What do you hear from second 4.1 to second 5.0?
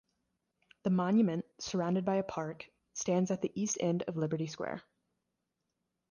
Liberty Square.